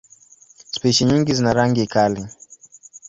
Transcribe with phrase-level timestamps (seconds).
[0.73, 2.21] Spishi nyingi zina rangi kali.